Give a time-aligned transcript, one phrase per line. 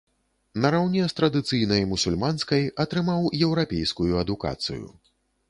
[0.63, 4.85] Нараўне з традыцыйнай мусульманскай атрымаў еўрапейскую адукацыю.